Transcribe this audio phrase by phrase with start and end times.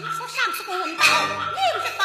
[0.00, 1.95] 听说上次给我们带是。